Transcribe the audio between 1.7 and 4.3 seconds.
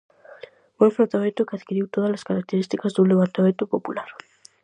tódalas características dun levantamento popular.